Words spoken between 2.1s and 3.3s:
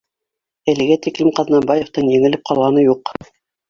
еңелеп ҡалғаны юҡ